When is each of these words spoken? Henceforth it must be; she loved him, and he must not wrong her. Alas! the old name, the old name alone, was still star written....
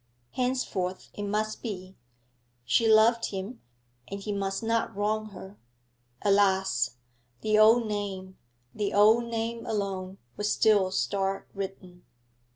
Henceforth 0.31 1.09
it 1.13 1.25
must 1.27 1.61
be; 1.61 1.95
she 2.65 2.91
loved 2.91 3.27
him, 3.27 3.61
and 4.07 4.19
he 4.19 4.31
must 4.33 4.63
not 4.63 4.95
wrong 4.95 5.27
her. 5.29 5.59
Alas! 6.23 6.95
the 7.41 7.59
old 7.59 7.85
name, 7.85 8.39
the 8.73 8.95
old 8.95 9.25
name 9.25 9.63
alone, 9.63 10.17
was 10.37 10.51
still 10.51 10.89
star 10.89 11.45
written.... 11.53 12.03